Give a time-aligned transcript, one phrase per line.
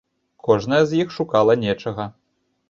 [0.45, 2.09] Кожная з іх шукала нечага.